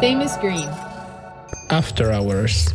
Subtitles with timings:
[0.00, 0.68] Famous Green.
[1.70, 2.74] After Hours.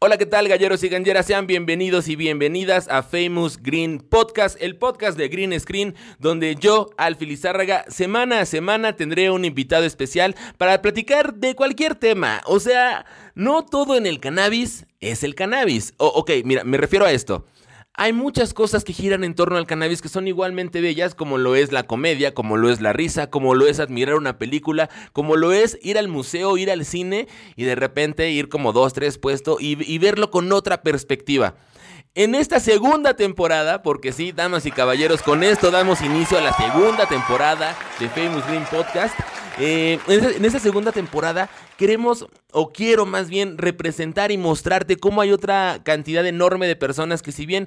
[0.00, 1.26] Hola, ¿qué tal, galleros y galleras?
[1.26, 6.90] Sean bienvenidos y bienvenidas a Famous Green Podcast, el podcast de Green Screen, donde yo,
[6.96, 12.40] Alfie Lizárraga, semana a semana tendré un invitado especial para platicar de cualquier tema.
[12.46, 15.94] O sea, no todo en el cannabis es el cannabis.
[15.98, 17.46] ok, mira, me refiero a esto.
[17.94, 21.56] Hay muchas cosas que giran en torno al cannabis que son igualmente bellas, como lo
[21.56, 25.36] es la comedia, como lo es la risa, como lo es admirar una película, como
[25.36, 29.18] lo es ir al museo, ir al cine y de repente ir como dos, tres
[29.18, 31.56] puestos y, verlo con otra perspectiva.
[32.14, 36.54] En esta segunda temporada, porque sí, damas y caballeros, con esto damos inicio a la
[36.54, 39.14] segunda temporada de Famous Green Podcast.
[39.58, 41.50] Eh, en, esta segunda temporada
[41.82, 47.22] queremos, o quiero más bien, representar y mostrarte cómo hay otra cantidad enorme de personas
[47.22, 47.66] que si bien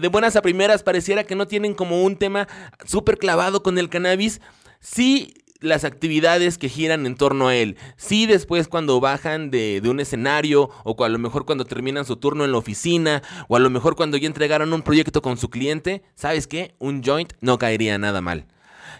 [0.00, 2.48] de buenas a primeras pareciera que no tienen como un tema
[2.86, 4.40] súper clavado con el cannabis,
[4.80, 7.76] sí las actividades que giran en torno a él.
[7.98, 12.16] Sí después cuando bajan de, de, un escenario o a lo mejor cuando terminan su
[12.16, 15.50] turno en la oficina o a lo mejor cuando ya entregaron un proyecto con su
[15.50, 16.76] cliente, ¿sabes qué?
[16.78, 18.46] Un joint no caería nada mal.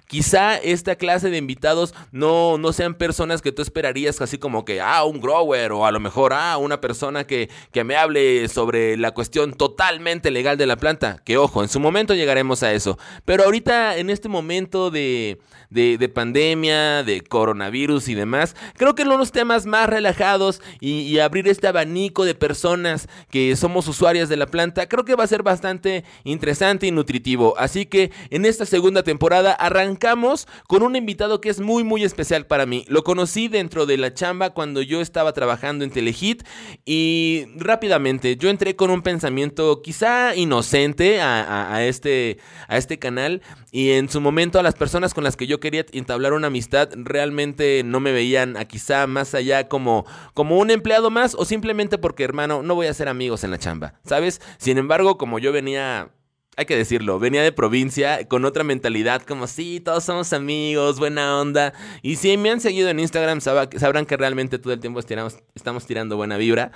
[0.07, 4.81] Quizá esta clase de invitados no, no sean personas que tú esperarías así como que,
[4.81, 8.97] ah, un grower o a lo mejor, ah, una persona que, que me hable sobre
[8.97, 11.21] la cuestión totalmente legal de la planta.
[11.25, 12.99] Que ojo, en su momento llegaremos a eso.
[13.25, 15.39] Pero ahorita, en este momento de,
[15.71, 21.49] de, pandemia, de coronavirus y demás, creo que los temas más relajados y, y abrir
[21.49, 25.43] este abanico de personas que somos usuarias de la planta, creo que va a ser
[25.43, 27.55] bastante interesante y nutritivo.
[27.59, 32.05] Así que en esta segunda temporada arrancamos arrancamos con un invitado que es muy, muy
[32.05, 32.85] especial para mí.
[32.89, 36.43] Lo conocí dentro de la chamba cuando yo estaba trabajando en Telehit
[36.85, 43.93] y rápidamente yo entré con un pensamiento quizá inocente a, este, a este canal y
[43.93, 47.83] en su momento a las personas con las que yo quería entablar una amistad realmente
[47.85, 52.25] no me veían a quizá más allá como, como un empleado más o simplemente porque
[52.25, 54.41] hermano no voy a ser amigos en la chamba, ¿sabes?
[54.59, 56.11] Sin embargo, como yo venía
[56.57, 61.41] hay que decirlo, venía de provincia con otra mentalidad, como sí, todos somos amigos, buena
[61.41, 61.73] onda.
[62.03, 66.17] Y si me han seguido en Instagram, sabrán que realmente todo el tiempo estamos tirando
[66.17, 66.73] buena vibra.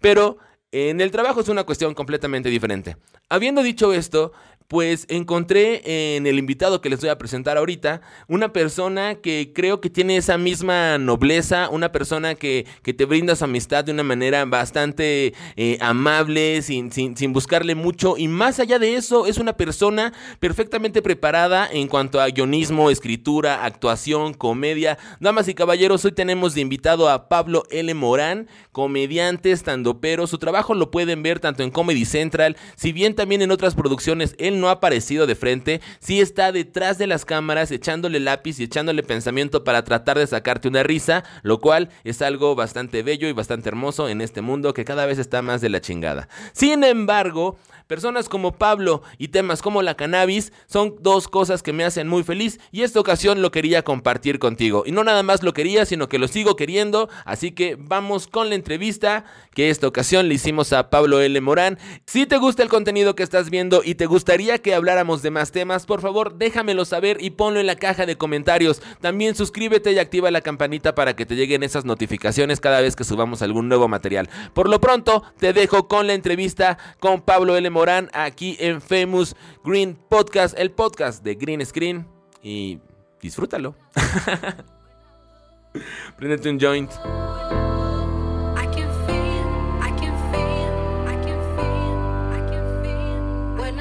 [0.00, 0.38] Pero
[0.72, 2.96] en el trabajo es una cuestión completamente diferente.
[3.28, 4.32] Habiendo dicho esto,
[4.72, 9.82] pues encontré en el invitado que les voy a presentar ahorita una persona que creo
[9.82, 14.46] que tiene esa misma nobleza, una persona que, te brinda su amistad de una manera
[14.46, 18.16] bastante eh, amable, sin, sin, sin, buscarle mucho.
[18.16, 23.66] Y más allá de eso, es una persona perfectamente preparada en cuanto a guionismo, escritura,
[23.66, 24.96] actuación, comedia.
[25.20, 27.92] Damas y caballeros, hoy tenemos de invitado a Pablo L.
[27.92, 29.54] Morán, comediante,
[30.00, 33.74] pero Su trabajo lo pueden ver tanto en Comedy Central, si bien también en otras
[33.74, 38.60] producciones él no ha aparecido de frente, sí está detrás de las cámaras echándole lápiz
[38.60, 43.28] y echándole pensamiento para tratar de sacarte una risa, lo cual es algo bastante bello
[43.28, 46.28] y bastante hermoso en este mundo que cada vez está más de la chingada.
[46.52, 47.58] Sin embargo,
[47.92, 52.22] Personas como Pablo y temas como la cannabis son dos cosas que me hacen muy
[52.22, 54.84] feliz y esta ocasión lo quería compartir contigo.
[54.86, 57.10] Y no nada más lo quería, sino que lo sigo queriendo.
[57.26, 61.38] Así que vamos con la entrevista que esta ocasión le hicimos a Pablo L.
[61.42, 61.78] Morán.
[62.06, 65.52] Si te gusta el contenido que estás viendo y te gustaría que habláramos de más
[65.52, 68.80] temas, por favor déjamelo saber y ponlo en la caja de comentarios.
[69.02, 73.04] También suscríbete y activa la campanita para que te lleguen esas notificaciones cada vez que
[73.04, 74.30] subamos algún nuevo material.
[74.54, 77.68] Por lo pronto, te dejo con la entrevista con Pablo L.
[77.68, 79.34] Morán aquí en Famous
[79.64, 82.06] Green Podcast, el podcast de Green Screen.
[82.42, 82.78] Y
[83.20, 83.74] disfrútalo.
[86.16, 86.90] Prendete un joint.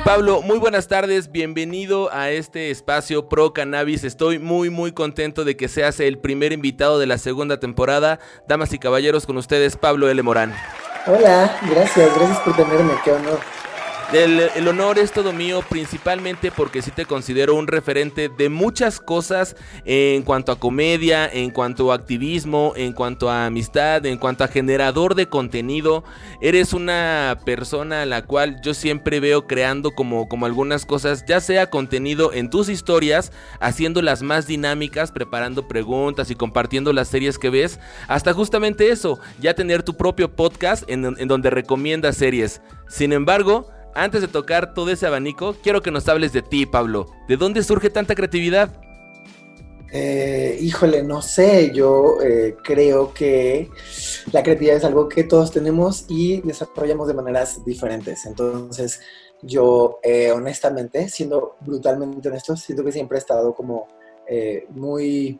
[0.03, 4.03] Pablo, muy buenas tardes, bienvenido a este espacio Pro Cannabis.
[4.03, 8.19] Estoy muy muy contento de que seas el primer invitado de la segunda temporada.
[8.47, 10.23] Damas y caballeros, con ustedes Pablo L.
[10.23, 10.55] Morán.
[11.05, 13.39] Hola, gracias, gracias por tenerme, qué honor.
[14.13, 19.55] El, honor es todo mío, principalmente porque sí te considero un referente de muchas cosas
[19.85, 24.49] en cuanto a comedia, en cuanto a activismo, en cuanto a amistad, en cuanto a
[24.49, 26.03] generador de contenido.
[26.41, 31.39] Eres una persona a la cual yo siempre veo creando como, como algunas cosas, ya
[31.39, 33.31] sea contenido en tus historias,
[33.61, 37.79] haciéndolas más dinámicas, preparando preguntas y compartiendo las series que ves,
[38.09, 42.61] hasta justamente eso, ya tener tu propio podcast en, en donde recomiendas series.
[42.89, 47.07] Sin embargo, antes de tocar todo ese abanico, quiero que nos hables de ti, Pablo.
[47.27, 48.71] ¿De dónde surge tanta creatividad?
[49.93, 53.69] Eh, híjole, no sé, yo eh, creo que
[54.31, 58.25] la creatividad es algo que todos tenemos y desarrollamos de maneras diferentes.
[58.25, 59.01] Entonces,
[59.41, 63.87] yo eh, honestamente, siendo brutalmente honesto, siento que siempre he estado como
[64.27, 65.39] eh, muy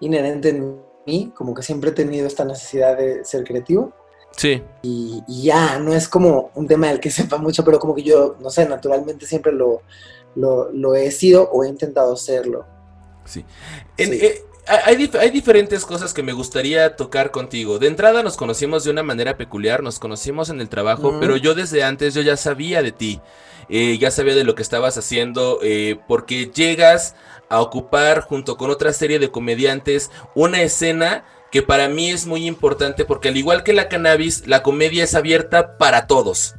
[0.00, 3.92] inherente en mí, como que siempre he tenido esta necesidad de ser creativo.
[4.38, 4.62] Sí.
[4.82, 8.02] Y, y ya, no es como un tema del que sepa mucho, pero como que
[8.02, 9.82] yo, no sé, naturalmente siempre lo,
[10.34, 12.64] lo, lo he sido o he intentado serlo.
[13.26, 13.44] Sí.
[13.98, 14.40] En, eh,
[14.86, 17.78] hay, dif- hay diferentes cosas que me gustaría tocar contigo.
[17.78, 21.54] De entrada nos conocimos de una manera peculiar, nos conocimos en el trabajo, pero yo
[21.54, 23.20] desde antes yo ya sabía de ti,
[23.70, 27.14] Eh, ya sabía de lo que estabas haciendo, eh, porque llegas
[27.50, 32.46] a ocupar junto con otra serie de comediantes una escena que para mí es muy
[32.46, 36.54] importante porque al igual que la cannabis, la comedia es abierta para todos.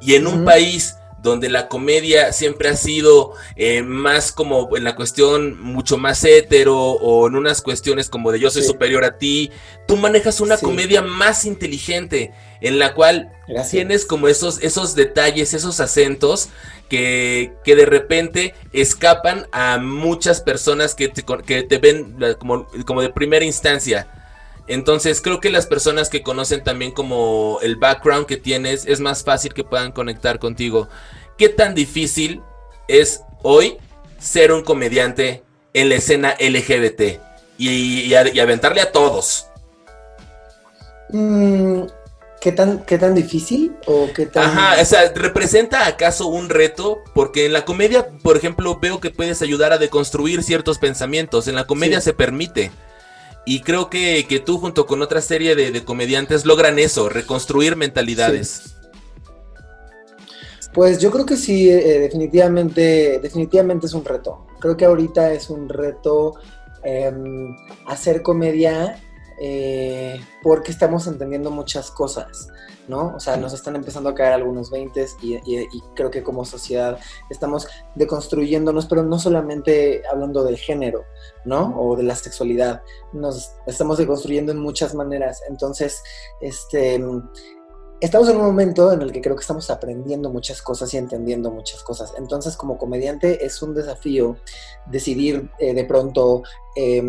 [0.00, 4.94] Y en un país donde la comedia siempre ha sido eh, más como en la
[4.94, 8.68] cuestión mucho más hetero o en unas cuestiones como de yo soy Sí.
[8.68, 9.50] superior a ti,
[9.88, 10.64] tú manejas una Sí.
[10.64, 13.70] comedia más inteligente en la cual Gracias.
[13.70, 16.50] tienes como esos, esos detalles, esos acentos
[16.88, 23.00] que, que de repente escapan a muchas personas que te, que te ven como, como
[23.02, 24.06] de primera instancia.
[24.66, 29.22] Entonces creo que las personas que conocen también como el background que tienes es más
[29.22, 30.88] fácil que puedan conectar contigo.
[31.36, 32.40] ¿Qué tan difícil
[32.88, 33.76] es hoy
[34.18, 35.42] ser un comediante
[35.74, 37.20] en la escena LGBT?
[37.58, 39.46] Y, y a- y aventarle a todos.
[41.10, 41.82] Mm,
[42.40, 43.76] ¿qué, tan, ¿Qué tan difícil?
[43.86, 44.44] ¿O qué tan.?
[44.44, 47.02] Ajá, o sea, ¿representa acaso un reto?
[47.14, 51.46] Porque en la comedia, por ejemplo, veo que puedes ayudar a deconstruir ciertos pensamientos.
[51.48, 52.06] En la comedia Sí.
[52.06, 52.70] se permite.
[53.46, 57.76] Y creo que, que tú junto con otra serie de, de comediantes logran eso, reconstruir
[57.76, 58.74] mentalidades.
[60.74, 64.44] Pues yo creo que sí, eh, definitivamente, definitivamente es un reto.
[64.58, 66.34] Creo que ahorita es un reto
[66.82, 67.54] em,
[67.86, 69.00] hacer comedia
[69.40, 72.48] eh, porque estamos entendiendo muchas cosas,
[72.88, 73.14] ¿no?
[73.16, 76.44] O sea, nos están empezando a caer algunos 20 y, y- y creo que como
[76.44, 76.98] sociedad
[77.30, 81.04] estamos deconstruyéndonos, pero no solamente hablando del género,
[81.44, 81.74] ¿no?
[81.80, 82.82] O de la sexualidad,
[83.12, 85.40] nos estamos deconstruyendo en muchas maneras.
[85.48, 86.02] Entonces,
[86.40, 87.02] este
[88.00, 91.50] estamos en un momento en el que creo que estamos aprendiendo muchas cosas y entendiendo
[91.50, 92.12] muchas cosas.
[92.18, 94.36] Entonces, como comediante, es un desafío
[94.86, 96.42] decidir eh, de pronto
[96.76, 97.02] eh,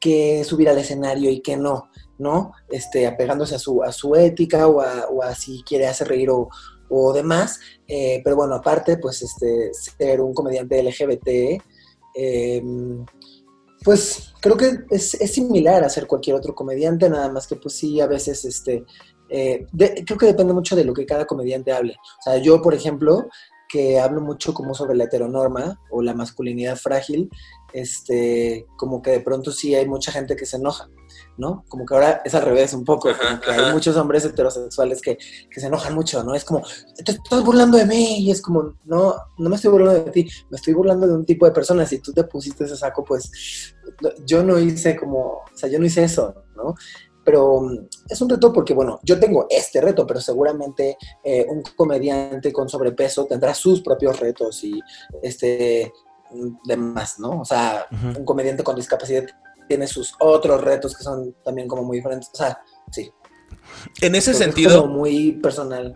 [0.00, 2.52] qué subir al escenario y qué no, ¿no?
[2.68, 6.48] Este, apegándose a su, a su ética o a, o si quiere hacer reír o,
[6.88, 7.60] o demás.
[7.86, 11.62] Eh, pero bueno, aparte, pues este, ser un comediante LGBT,
[12.14, 12.62] eh,
[13.82, 17.74] pues creo que es, es similar a ser cualquier otro comediante, nada más que pues
[17.74, 18.84] sí, a veces este,
[19.30, 19.66] eh,
[20.04, 21.94] creo que depende mucho de lo que cada comediante hable.
[22.18, 23.28] O sea, yo, por ejemplo,
[23.70, 27.30] que hablo mucho como sobre la heteronorma o la masculinidad frágil,
[27.72, 30.88] este, como que de pronto sí hay mucha gente que se enoja,
[31.38, 31.64] ¿no?
[31.68, 35.16] Como que ahora es al revés un poco, como que hay muchos hombres heterosexuales que,
[35.48, 36.34] que se enojan mucho, ¿no?
[36.34, 36.62] Es como,
[37.04, 40.28] te estás burlando de mí, y es como, no, no me estoy burlando de ti,
[40.50, 43.30] me estoy burlando de un tipo de personas, si tú te pusiste ese saco, pues
[44.26, 46.74] yo no hice como, o sea, yo no hice eso, ¿no?
[47.24, 47.78] Pero mm,
[48.08, 52.68] es un reto porque, bueno, yo tengo este reto, pero seguramente eh, un comediante con
[52.68, 54.80] sobrepeso tendrá sus propios retos y
[55.22, 55.92] este
[56.32, 57.40] mm, demás, ¿no?
[57.40, 57.86] O sea,
[58.16, 59.24] un comediante con discapacidad
[59.68, 62.30] tiene sus otros retos que son también como muy diferentes.
[62.32, 62.58] O sea,
[62.90, 63.10] sí.
[64.00, 65.94] En ese que es sentido, como muy personal.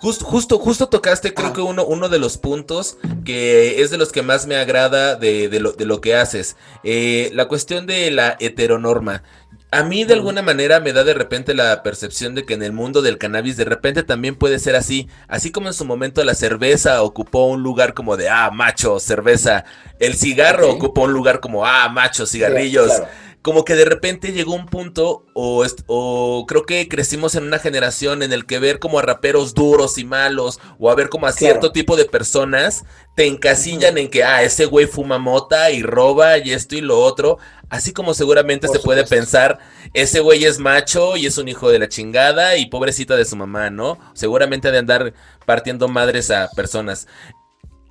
[0.00, 1.52] Just- justo, justo tocaste, creo Ah.
[1.52, 5.48] que uno, uno de los puntos que es de los que más me agrada de,
[5.48, 6.56] de lo, de lo que haces.
[6.84, 9.22] Eh, la cuestión de la heteronorma.
[9.70, 12.72] A mí de alguna manera me da de repente la percepción de que en el
[12.72, 15.08] mundo del cannabis de repente también puede ser así.
[15.28, 19.66] Así como en su momento la cerveza ocupó un lugar como de, ah, macho, cerveza.
[19.98, 23.08] El cigarro ocupó un lugar como, ah, macho, cigarrillos Claro.
[23.48, 28.22] Como que de repente llegó un punto, o, o creo que crecimos en una generación
[28.22, 31.32] en el que ver como a raperos duros y malos, o a ver como a
[31.32, 31.72] cierto Claro.
[31.72, 32.84] tipo de personas,
[33.16, 37.00] te encasillan en que, ah, ese güey fuma mota y roba y esto y lo
[37.00, 37.38] otro.
[37.70, 39.58] Así como seguramente Por se puede pensar,
[39.94, 43.34] ese güey es macho y es un hijo de la chingada y pobrecita de su
[43.36, 43.98] mamá, ¿no?
[44.12, 45.14] Seguramente ha de andar
[45.46, 47.06] partiendo madres a personas.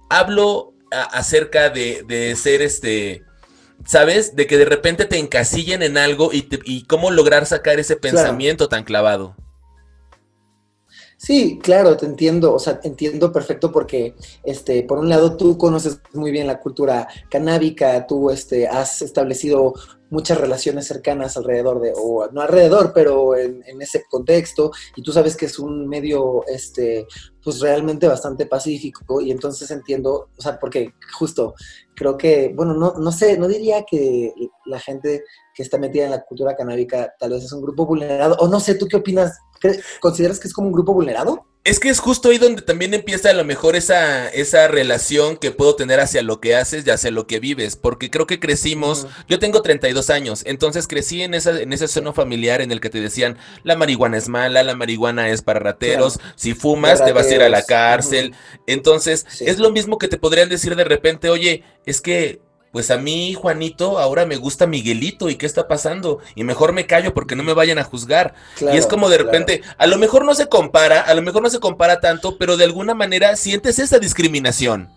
[0.09, 3.23] Hablo a- acerca de, de ser este
[3.85, 4.35] ¿Sabes?
[4.35, 7.95] De que de repente te encasillen en algo y, te- y cómo lograr sacar ese
[7.97, 8.17] Claro.
[8.17, 9.35] pensamiento tan clavado.
[11.19, 15.99] Sí, claro, te entiendo, o sea, entiendo perfecto porque, este, por un lado, tú conoces
[16.13, 19.73] muy bien la cultura canábica, tú, este, has establecido
[20.09, 25.11] muchas relaciones cercanas alrededor de, o no alrededor, pero en, en ese contexto, y tú
[25.11, 27.05] sabes que es un medio, este,
[27.43, 31.53] pues realmente bastante pacífico, y entonces entiendo, o sea, porque justo
[31.95, 34.33] creo que, bueno, no, no sé, no diría que
[34.65, 35.23] la gente
[35.53, 38.59] que está metida en la cultura canábica tal vez es un grupo vulnerado, o no
[38.59, 39.37] sé, ¿tú qué opinas?
[39.61, 41.45] ¿Cre- ¿Consideras que es como un grupo vulnerado?
[41.67, 45.51] Es que es justo ahí donde también empieza a lo mejor esa, esa relación que
[45.51, 49.05] puedo tener hacia lo que haces y hacia lo que vives, porque creo que crecimos,
[49.27, 52.89] yo tengo 32 años, entonces crecí en, esa, en ese seno familiar en el que
[52.89, 57.27] te decían, la marihuana es mala, la marihuana es para rateros, si fumas te vas
[57.27, 58.33] a ir a la cárcel,
[58.65, 62.39] entonces es lo mismo que te podrían decir de repente, oye, es que
[62.77, 66.19] pues a mí, Juanito, ahora me gusta Miguelito y qué está pasando.
[66.35, 68.35] Y mejor me callo porque no me vayan a juzgar.
[68.61, 71.49] y es como de repente, a lo mejor no se compara, a lo mejor no
[71.49, 74.89] se compara tanto, pero de alguna manera sientes esa discriminación.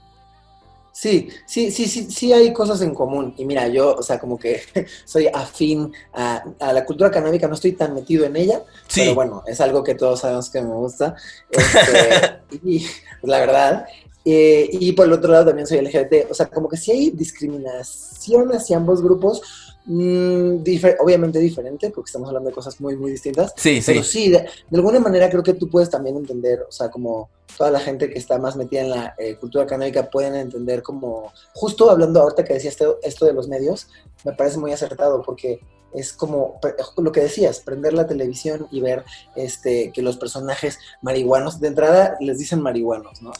[0.92, 3.32] Sí, sí, sí, sí, sí hay cosas en común.
[3.38, 4.60] Y mira, yo, o sea, como que
[5.06, 9.00] soy afín a, la cultura canábica, no estoy tan metido en ella, sí.
[9.00, 11.16] pero bueno, es algo que todos sabemos que me gusta.
[11.48, 12.86] Este, y
[13.22, 13.86] la verdad,
[14.24, 16.30] eh, y por el otro lado también soy LGBT.
[16.30, 19.40] O sea, como que sí hay discriminación hacia ambos grupos,
[19.86, 20.56] mm,
[21.00, 23.52] obviamente diferente, porque estamos hablando de cosas muy, muy distintas.
[23.56, 24.30] Sí, pero sí.
[24.30, 28.08] de, alguna manera creo que tú puedes también entender, o sea, como toda la gente
[28.10, 32.44] que está más metida en la eh, cultura canábica pueden entender como, justo hablando ahorita
[32.44, 33.88] que decías esto, esto de los medios,
[34.24, 35.60] me parece muy acertado, porque
[35.92, 36.60] es como
[36.96, 39.04] lo que decías, prender la televisión y ver
[39.34, 43.32] este que los personajes marihuanos, de entrada les dicen marihuanos, ¿no?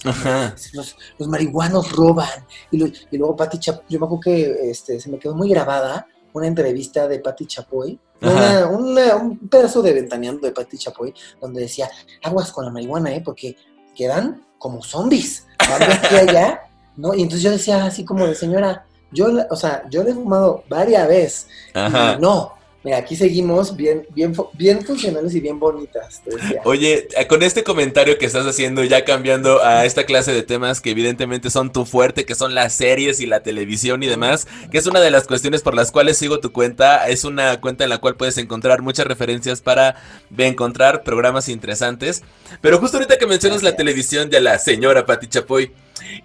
[0.73, 0.97] Los,
[1.29, 2.29] marihuanos roban.
[2.71, 6.07] Y, y luego Patti Chapoy, yo me acuerdo que este, se me quedó muy grabada
[6.33, 11.91] una entrevista de Patti Chapoy, un pedazo de ventaneando de Patti Chapoy, donde decía,
[12.23, 13.23] aguas con la marihuana, ¿eh?
[13.25, 13.57] Porque
[13.95, 15.47] quedan como zombies.
[15.59, 16.63] Van aquí allá,
[16.97, 17.15] ¿no?
[17.15, 20.65] Y entonces yo decía así como de señora, yo, o sea, yo le he fumado
[20.69, 21.47] varias veces.
[21.75, 22.17] Ajá.
[22.19, 26.23] no, Mira, aquí seguimos bien, bien, bien funcionales y bien bonitas.
[26.65, 30.81] Oye, eh, con este comentario que estás haciendo, ya cambiando a esta clase de temas
[30.81, 34.79] que evidentemente son tu fuerte, que son las series y la televisión y demás, que
[34.79, 37.07] es una de las cuestiones por las cuales sigo tu cuenta.
[37.07, 39.97] Es una cuenta en la cual puedes encontrar muchas referencias para
[40.39, 42.23] encontrar programas interesantes.
[42.63, 45.71] Pero justo ahorita que mencionas la televisión de la señora Patti Chapoy,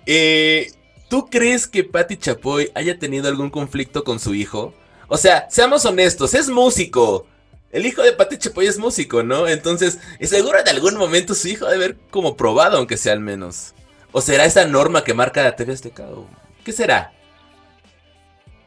[0.06, 0.72] eh,
[1.08, 4.74] ¿Tú crees que Patti Chapoy haya tenido algún conflicto con su hijo?
[5.08, 7.28] O sea, seamos honestos, es músico.
[7.72, 9.48] El hijo de Patti Chapoy es músico, ¿no?
[9.48, 13.74] Entonces, seguro en algún momento su hijo debe haber como probado, aunque sea al menos.
[14.12, 16.08] ¿O será esa norma que marca la TV Azteca?
[16.64, 17.12] ¿Qué será?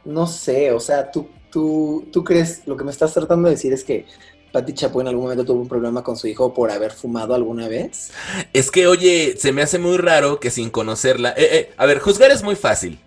[0.04, 3.73] No sé, o sea, tú, tú, tú crees, lo que me estás tratando de decir
[3.73, 4.07] es que
[4.52, 7.68] Pati Chapoy en algún momento tuvo un problema con su hijo por haber fumado alguna
[7.68, 8.10] vez.
[8.52, 11.30] Es que, oye, se me hace muy raro que sin conocerla.
[11.36, 12.98] Eh, eh, a ver, juzgar es muy fácil.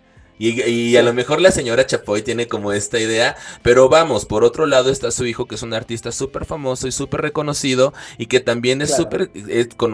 [0.43, 4.65] Y, a lo mejor la señora Chapoy tiene como esta idea, pero vamos, por otro
[4.65, 8.39] lado está su hijo que es un artista súper famoso y súper reconocido y que
[8.39, 9.29] también es súper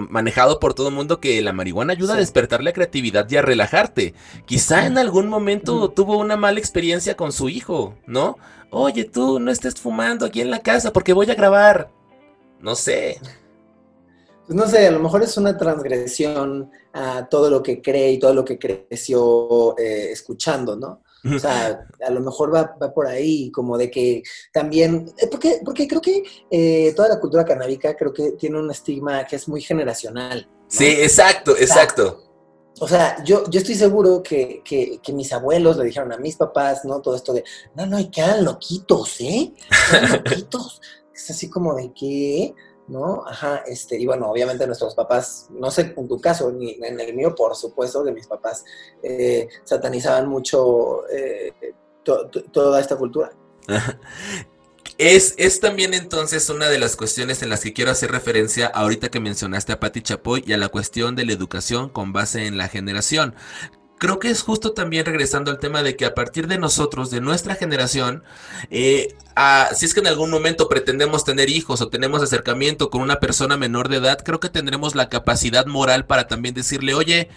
[0.09, 3.41] manejado por todo el mundo que la marihuana ayuda a despertar la creatividad y a
[3.41, 4.13] relajarte.
[4.45, 8.37] Quizá en algún momento tuvo una mala experiencia con su hijo, ¿no?
[8.69, 11.89] Oye, tú no estés fumando aquí en la casa porque voy a grabar.
[12.61, 13.19] No sé.
[14.47, 18.19] Pues no sé, a lo mejor es una transgresión a todo lo que cree y
[18.19, 21.03] todo lo que creció eh, escuchando, ¿no?
[21.35, 24.23] O sea, a lo mejor va, por ahí, como de que
[24.53, 28.71] también, eh, porque, porque creo que eh, toda la cultura canábica creo que tiene un
[28.71, 30.47] estigma que es muy generacional.
[30.69, 32.23] Sí, exacto, exacto.
[32.79, 34.61] O sea, yo, yo estoy seguro que,
[35.13, 37.01] mis abuelos le dijeron a mis papás, ¿no?
[37.01, 37.43] Todo esto de,
[37.75, 39.51] no, no, y quedan loquitos, ¿eh?
[39.91, 40.81] Quedan loquitos.
[41.13, 42.53] es así como de que,
[42.87, 43.23] ¿no?
[43.27, 47.13] Ajá, este, y bueno, obviamente nuestros papás, no sé en tu caso, ni en el
[47.13, 48.63] mío, por supuesto, que mis papás
[49.03, 51.53] eh, satanizaban mucho eh,
[52.03, 53.31] toda esta cultura.
[54.99, 59.09] Es, es, también entonces una de las cuestiones en las que quiero hacer referencia ahorita
[59.09, 62.57] que mencionaste a Patti Chapoy y a la cuestión de la educación con base en
[62.57, 63.35] la generación.
[63.97, 67.19] Creo que es justo también regresando al tema de que a partir de nosotros, de
[67.19, 68.23] nuestra generación,
[68.69, 69.15] eh,
[69.75, 73.57] si es que en algún momento pretendemos tener hijos o tenemos acercamiento con una persona
[73.57, 77.29] menor de edad, creo que tendremos la capacidad moral para también decirle, oye,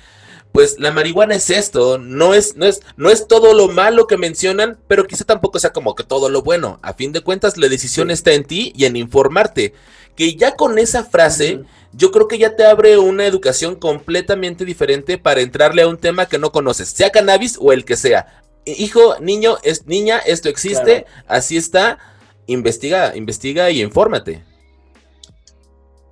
[0.52, 4.18] pues la marihuana es esto, no es, no es, no es todo lo malo que
[4.18, 6.78] mencionan, pero quizá tampoco sea como que todo lo bueno.
[6.82, 9.74] A fin de cuentas, la decisión está en ti y en informarte.
[10.16, 11.62] Que ya con esa frase,
[11.92, 16.26] yo creo que ya te abre una educación completamente diferente para entrarle a un tema
[16.26, 18.42] que no conoces, sea cannabis o el que sea.
[18.64, 21.98] Hijo, niño, es niña, esto existe, así está.
[22.46, 24.44] Investiga, investiga y infórmate.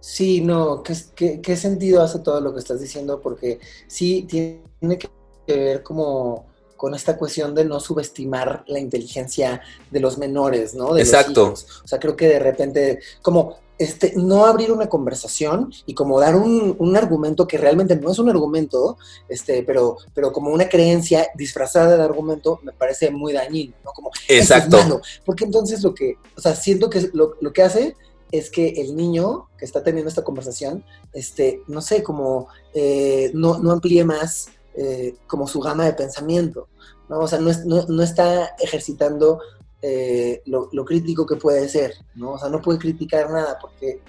[0.01, 3.21] Sí, no, ¿qué, qué, sentido hace todo lo que estás diciendo?
[3.21, 5.11] Porque sí tiene que
[5.47, 10.97] ver como con esta cuestión de no subestimar la inteligencia de los menores, ¿no?
[10.97, 11.53] Exacto.
[11.53, 16.35] O sea, creo que de repente, como este, no abrir una conversación y como dar
[16.35, 21.29] un, un, argumento que realmente no es un argumento, este, pero, pero como una creencia
[21.37, 23.93] disfrazada de argumento, me parece muy dañino, ¿no?
[23.93, 25.01] Como, Exacto.
[25.25, 27.97] porque entonces lo que, o sea, siento que lo, lo que hace
[28.33, 33.59] es que el niño que está teniendo esta conversación, este, no sé, como eh, no,
[33.59, 36.69] no amplíe más eh, como su gama de pensamiento,
[37.09, 37.21] ¿no?
[37.21, 39.41] O sea, no, es- no- no está ejercitando
[39.83, 42.33] eh, lo, lo crítico que puede ser, ¿no?
[42.33, 44.03] O sea, no puede criticar nada porque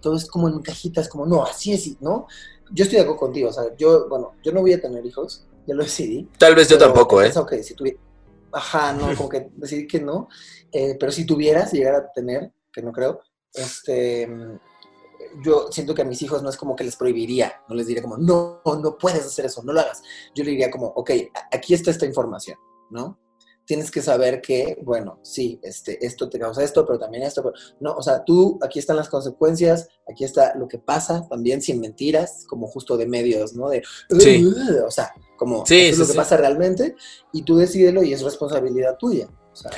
[0.00, 2.26] todo es como en cajitas, como, no, así es, ¿no?
[2.72, 5.46] Yo estoy de acuerdo contigo, o sea, yo, bueno, yo no voy a tener hijos,
[5.66, 6.28] ya lo decidí.
[6.38, 7.32] Tal vez yo tampoco, ¿eh?
[7.48, 7.98] que si tuvi-
[8.52, 10.28] Ajá, no, como que decidí que no.
[10.72, 13.20] Eh, pero si tuvieras, llegar a tener, que no creo,
[13.54, 14.28] este,
[15.42, 18.02] yo siento que a mis hijos no es como que les prohibiría, no les diría
[18.02, 20.02] como, no, no puedes hacer eso, no lo hagas.
[20.34, 21.10] Yo le diría como, ok,
[21.52, 22.58] aquí está esta información,
[22.90, 23.18] ¿no?
[23.68, 27.54] Tienes que saber que, bueno, sí, este, esto te causa esto, pero también esto, pero,
[27.80, 31.78] no, o sea, tú, aquí están las consecuencias, aquí está lo que pasa, también sin
[31.78, 33.68] mentiras, como justo de medios, ¿no?
[33.68, 33.82] De,
[34.18, 34.42] Sí.
[34.86, 36.96] o sea, como, Sí, es lo que pasa realmente,
[37.30, 39.28] y tú decídelo y es responsabilidad tuya.
[39.52, 39.70] O sea,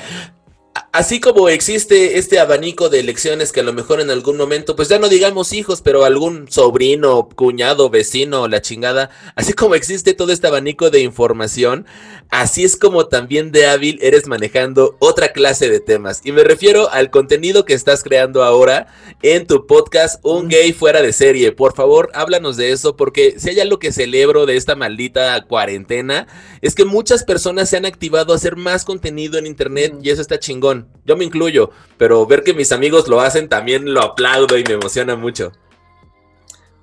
[0.93, 4.89] Así como existe este abanico de elecciones que a lo mejor en algún momento, pues
[4.89, 10.33] ya no digamos hijos, pero algún sobrino, cuñado, vecino, la chingada, así como existe todo
[10.33, 11.85] este abanico de información,
[12.29, 16.23] así es como también de hábil eres manejando otra clase de temas.
[16.25, 18.87] Y me refiero al contenido que estás creando ahora
[19.21, 20.49] en tu podcast Un.
[20.49, 21.53] Gay Fuera de Serie.
[21.53, 26.27] Por favor, háblanos de eso, porque si hay algo que celebro de esta maldita cuarentena,
[26.61, 30.21] es que muchas personas se han activado a hacer más contenido en internet y eso
[30.21, 30.80] está chingón.
[31.05, 34.73] Yo me incluyo, pero ver que mis amigos lo hacen también lo aplaudo y me
[34.73, 35.51] emociona mucho.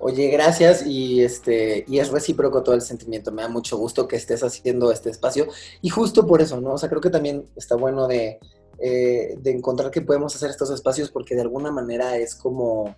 [0.01, 3.31] Oye, gracias y este y es recíproco todo el sentimiento.
[3.33, 5.47] Me da mucho gusto que estés haciendo este espacio
[5.81, 6.73] y justo por eso, ¿no?
[6.73, 8.39] O sea, creo que también está bueno de,
[8.79, 12.95] eh, de encontrar que podemos hacer estos espacios porque de alguna manera es como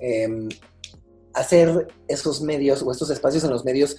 [0.00, 0.48] em,
[1.34, 3.96] hacer esos medios o estos espacios en los medios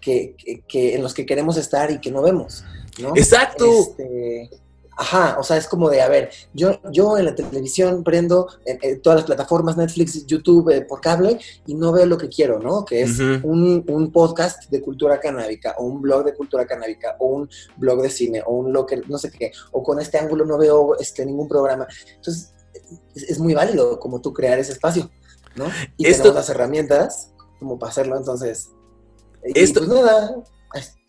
[0.00, 2.62] que, que- que- en los que queremos estar y que no vemos,
[3.00, 3.16] ¿no?
[3.16, 3.64] Exacto.
[3.64, 4.50] Este,
[4.96, 8.78] ajá, o sea, es como de, a ver, yo, yo en la televisión prendo en,
[8.80, 12.58] en todas las plataformas, Netflix, YouTube, eh, por cable, y no veo lo que quiero,
[12.58, 12.84] ¿no?
[12.84, 17.26] Que es un, un podcast de cultura canábica, o un blog de cultura canábica, o
[17.26, 20.56] un blog de cine, o un que no sé qué, o con este ángulo no
[20.58, 21.86] veo este, ningún programa.
[22.14, 22.54] Entonces,
[23.14, 25.10] es, es muy válido como tú crear ese espacio,
[25.56, 25.66] ¿no?
[25.96, 28.70] Y Esto- tenemos las herramientas como para hacerlo, entonces...
[29.44, 30.36] Y Esto- pues nada,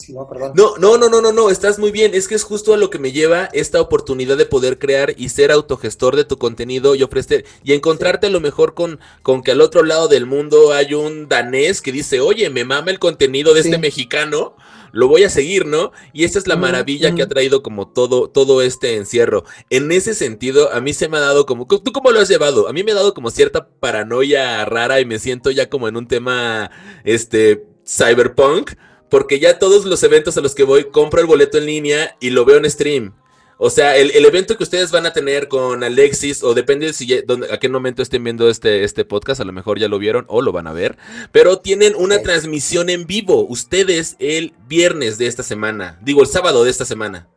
[0.10, 0.54] no, perdón.
[0.56, 2.12] No, no, no, no, no, no, estás muy bien.
[2.14, 5.30] Es que es justo a lo que me lleva esta oportunidad de poder crear y
[5.30, 9.52] ser autogestor de tu contenido y ofrecer y encontrarte a lo mejor con, con que
[9.52, 13.54] al otro lado del mundo hay un danés que dice, oye, me mama el contenido
[13.54, 13.70] de Sí.
[13.70, 14.56] este mexicano,
[14.94, 15.92] lo voy a seguir, ¿no?
[16.14, 19.44] Y esta es la maravilla que ha traído como todo, todo este encierro.
[19.70, 22.70] En ese sentido, a mí se me ha dado como, ¿tú cómo lo has llevado?
[22.70, 25.98] A mí me ha dado como cierta paranoia rara y me siento ya como en
[25.98, 26.72] un tema,
[27.04, 28.72] este, cyberpunk.
[29.10, 32.30] Porque ya todos los eventos a los que voy, compro el boleto en línea y
[32.32, 33.14] lo veo en stream.
[33.60, 37.08] O sea, el, el evento que ustedes van a tener con Alexis, o depende si
[37.08, 39.98] ya- dónde- a qué momento estén viendo este, este podcast, a lo mejor ya lo
[39.98, 40.96] vieron o lo van a ver.
[41.32, 45.98] Pero tienen una transmisión en vivo, ustedes el viernes de esta semana.
[46.04, 47.28] Digo, el sábado de esta semana.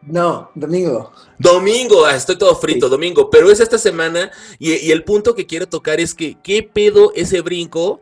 [0.00, 1.12] No, domingo.
[1.38, 2.90] Domingo, ah, estoy todo frito, Sí.
[2.90, 6.62] domingo, pero es esta semana y, y el punto que quiero tocar es que, ¿qué
[6.64, 8.00] pedo ese brinco,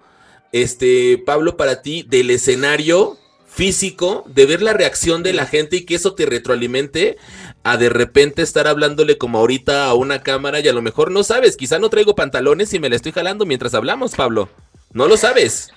[0.53, 5.85] este, Pablo, para ti, del escenario físico, de ver la reacción de la gente y
[5.85, 7.17] que eso te retroalimente
[7.65, 11.25] a de repente estar hablándole como ahorita a una cámara y a lo mejor no
[11.25, 14.49] sabes, quizá no traigo pantalones y me la estoy jalando mientras hablamos, Pablo,
[14.93, 15.71] no lo sabes.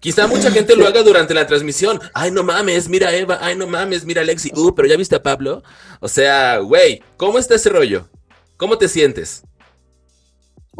[0.00, 2.00] Quizá mucha gente lo haga durante la transmisión.
[2.14, 3.38] Ay, no mames, mira Eva.
[3.42, 4.50] Ay, no mames, mira Alexi.
[4.56, 5.62] Uh, pero ya viste a Pablo.
[6.00, 8.08] O sea, güey, ¿cómo está ese rollo?
[8.56, 9.42] ¿Cómo te sientes?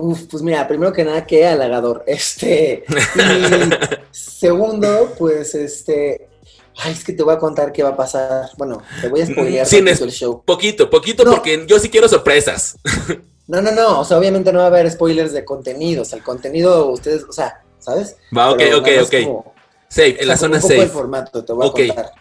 [0.00, 2.04] Uf, pues mira, primero que nada, qué halagador.
[2.06, 2.84] Este.
[2.88, 3.70] Y
[4.10, 6.28] segundo, pues este.
[6.76, 8.48] Ay, es que te voy a contar qué va a pasar.
[8.56, 10.42] Bueno, te voy a spoilear Sin es- el show.
[10.44, 11.32] Poquito, poquito, No.
[11.32, 12.76] porque yo sí quiero sorpresas.
[13.50, 13.98] No, no, no.
[13.98, 16.02] O sea, obviamente no va a haber spoilers de contenido.
[16.02, 18.14] O sea, el contenido, ustedes, o sea, ¿sabes?
[18.36, 19.14] Va, ok, ok, ok.
[19.24, 19.54] como-
[19.88, 21.80] Safe, o sea, en la zona un poco el formato, te voy Ok.
[21.80, 22.12] a contar.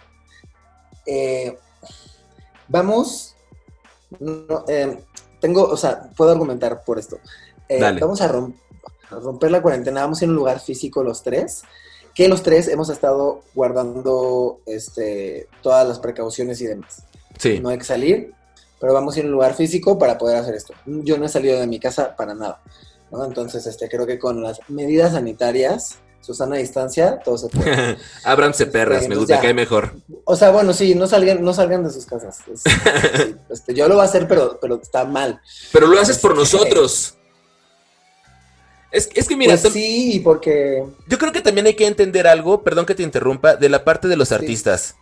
[1.06, 1.56] Eh,
[2.68, 3.36] vamos.
[4.20, 4.98] no, eh,
[5.40, 7.20] tengo, o sea, puedo argumentar por esto.
[7.70, 8.54] Eh, vamos a, rom-
[9.12, 11.62] a romper la cuarentena, vamos a ir a un lugar físico los tres,
[12.14, 17.04] que los tres hemos estado guardando este, todas las precauciones y demás.
[17.38, 17.60] Sí.
[17.60, 18.34] No hay que salir,
[18.80, 20.74] pero vamos a ir a un lugar físico para poder hacer esto.
[20.86, 22.62] Yo no he salido de mi casa para nada.
[23.12, 23.24] ¿no?
[23.26, 27.98] Entonces, este, creo que con las medidas sanitarias, Susana distancia, todo se puede.
[28.26, 29.42] Ábranse perras, me gusta, ya.
[29.42, 29.94] cae mejor.
[30.26, 32.40] O sea, bueno, sí, no salgan, no salgan de sus casas.
[32.52, 32.62] Es-
[33.24, 35.40] sí, este, yo lo voy a hacer, pero, pero está mal.
[35.72, 37.16] Pero lo haces por Este- nosotros.
[38.92, 42.64] Es, es que mira, pues sí, porque yo creo que también hay que entender algo,
[42.64, 44.96] perdón que te interrumpa, de la parte de los artistas.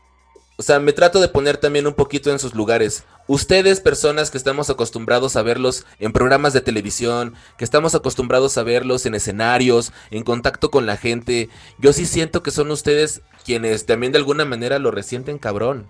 [0.58, 3.04] o sea, me trato de poner también un poquito en sus lugares.
[3.28, 8.63] Ustedes, personas que estamos acostumbrados a verlos en programas de televisión, que estamos acostumbrados a
[8.63, 13.86] verlos en escenarios, en contacto con la gente, yo sí siento que son ustedes quienes
[13.86, 15.88] también de alguna manera lo resienten cabrón.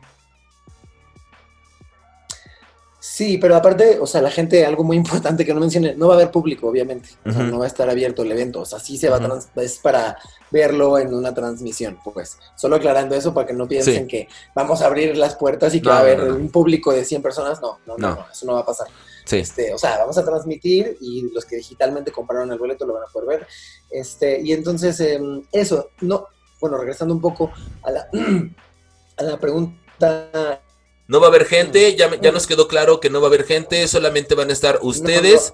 [3.17, 6.13] Sí, pero aparte, o sea, la gente, algo muy importante que no mencione, no va
[6.13, 7.09] a haber público, obviamente.
[7.25, 8.59] O sea, no va a estar abierto el evento.
[8.59, 10.19] O sea, sí se va a es para
[10.51, 12.37] verlo en una transmisión, pues.
[12.55, 15.89] Solo aclarando eso para que no piensen que vamos a abrir las puertas y que
[15.89, 17.59] va a haber un público de 100 personas.
[17.59, 18.85] No, no, no, eso no va a pasar.
[19.25, 19.37] Sí.
[19.37, 23.05] Este, o sea, vamos a transmitir y los que digitalmente compraron el boleto lo van
[23.09, 23.47] a poder ver.
[23.89, 26.27] Este, y entonces, em, eso, no,
[26.61, 27.51] bueno, regresando un poco
[27.81, 28.09] a la,
[29.17, 30.61] a la pregunta
[31.07, 33.45] no va a haber gente, ya, ya nos quedó claro que no va a haber
[33.45, 35.53] gente, solamente van a estar ustedes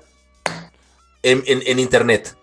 [1.21, 2.35] En, internet.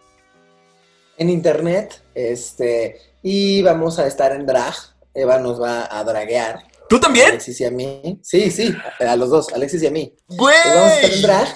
[1.19, 4.75] En internet, este, y vamos a estar en drag.
[5.13, 6.61] Eva nos va a draguear.
[6.89, 7.29] ¿Tú también?
[7.29, 8.19] Alexis y a mí.
[8.23, 10.15] Sí, sí, a los dos, Alexis y a mí.
[10.29, 10.57] ¡Güey!
[10.65, 11.49] vamos a estar en drag.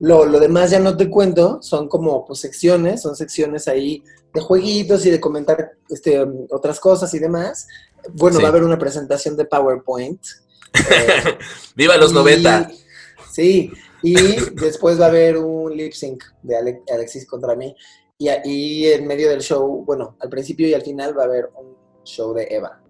[0.00, 4.02] Lo, lo, demás ya no te cuento, son como pues, secciones, son secciones ahí
[4.34, 7.68] de jueguitos y de comentar este, otras cosas y demás.
[8.12, 10.20] Bueno, va a haber una presentación de PowerPoint
[11.74, 12.70] ¡Viva los 90!
[13.30, 14.14] Sí, y
[14.52, 17.74] después va a haber un lip sync de Alexis contra mí.
[18.18, 21.50] Y, ahí en medio del show, bueno, al principio y al final va a haber
[21.56, 22.80] un show de Eva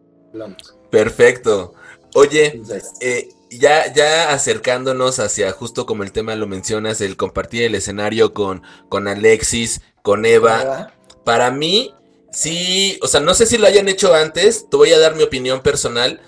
[0.91, 1.75] Perfecto.
[2.15, 2.61] Oye,
[3.01, 8.33] eh, ya, ya acercándonos hacia justo como el tema lo mencionas, el compartir el escenario
[8.33, 10.93] con, con Alexis, con Eva.
[11.25, 11.95] Para mí,
[12.31, 15.23] sí, o sea, no sé si lo hayan hecho antes, te voy a dar mi
[15.23, 16.21] opinión personal.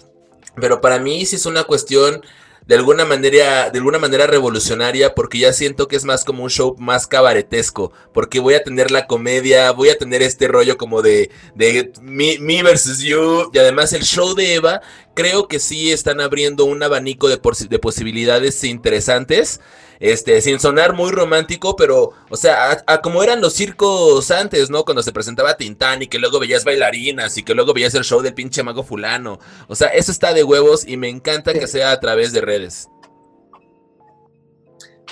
[0.60, 2.22] Pero para mí sí es una cuestión
[2.66, 6.50] de alguna manera, de alguna manera revolucionaria, porque ya siento que es más como un
[6.50, 11.00] show más cabaretesco, porque voy a tener la comedia, voy a tener este rollo como
[11.00, 14.80] de, de me, versus you, y además el show de Eva,
[15.14, 19.60] creo que sí están abriendo un abanico de, de posibilidades interesantes.
[20.00, 24.84] Este, sin sonar muy romántico, pero, o sea, a, como eran los circos antes, ¿no?
[24.84, 28.20] Cuando se presentaba Tintán y que luego veías bailarinas y que luego veías el show
[28.20, 29.38] del pinche mago fulano.
[29.68, 32.88] O sea, eso está de huevos y me encanta que sea a través de redes.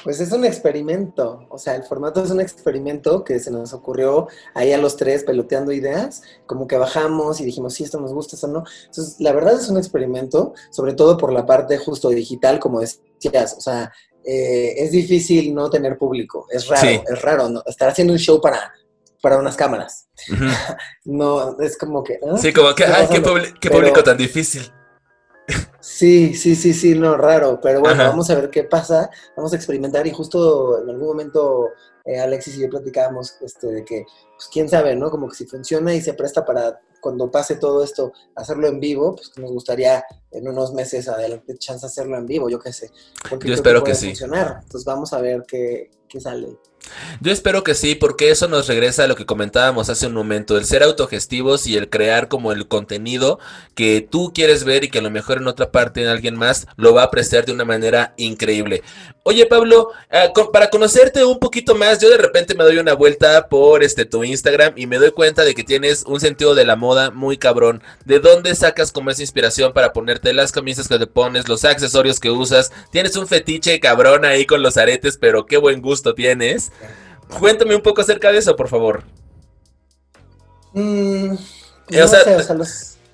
[0.05, 4.29] Pues es un experimento, o sea, el formato es un experimento que se nos ocurrió
[4.53, 8.37] ahí a los tres peloteando ideas, como que bajamos y dijimos, sí, esto nos gusta,
[8.37, 8.65] esto no.
[8.85, 13.55] Entonces, la verdad es un experimento, sobre todo por la parte justo digital, como decías,
[13.57, 17.63] o sea, eh, es difícil no tener público, es raro, es raro ¿no?
[17.67, 18.73] estar haciendo un show para,
[19.21, 20.09] para unas cámaras.
[21.05, 22.19] no, es como que...
[22.39, 23.07] Sí, como que, ay,
[23.61, 24.73] qué, público tan difícil.
[25.79, 29.57] Sí, sí, sí, sí, no, raro, pero bueno, vamos a ver qué pasa, vamos a
[29.57, 31.69] experimentar y justo en algún momento
[32.07, 34.07] eh, Alexis y yo platicábamos este, de que,
[34.37, 35.11] pues quién sabe, ¿no?
[35.11, 39.15] Como que si funciona y se presta para cuando pase todo esto, hacerlo en vivo,
[39.15, 42.91] pues nos gustaría en unos meses adelante chance hacerlo en vivo, yo qué sé.
[43.29, 44.07] Porque yo espero que, sí.
[44.07, 44.61] Funcionar.
[44.63, 46.57] Entonces vamos a ver qué, qué sale.
[47.21, 50.57] Yo espero que sí, porque eso nos regresa a lo que comentábamos hace un momento,
[50.57, 53.39] el ser autogestivos y el crear como el contenido
[53.75, 56.67] que tú quieres ver y que a lo mejor en otra parte en alguien más
[56.77, 58.83] lo va a apreciar de una manera increíble.
[59.23, 63.49] Oye Pablo, eh, para conocerte un poquito más, yo de repente me doy una vuelta
[63.49, 66.77] por este tu Instagram y me doy cuenta de que tienes un sentido de la
[66.77, 67.83] moda muy cabrón.
[68.05, 72.21] ¿De dónde sacas como esa inspiración para ponerte las camisas que te pones, los accesorios
[72.21, 72.73] que usas?
[72.91, 76.73] Tienes un fetiche cabrón ahí con los aretes, pero qué buen gusto tienes.
[77.39, 79.05] Cuéntame un poco acerca de eso, por favor.
[80.73, 81.35] Mm,
[81.91, 82.05] eh,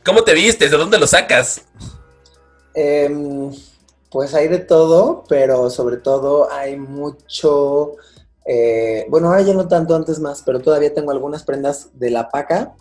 [0.04, 0.70] ¿Cómo te vistes?
[0.70, 1.62] ¿De dónde lo sacas?
[2.74, 3.52] Em,
[4.10, 7.96] pues hay de todo, pero sobre todo hay mucho...
[8.52, 12.30] Eh, bueno, ahora ya no tanto, antes más, pero todavía tengo algunas prendas de la
[12.30, 12.74] paca.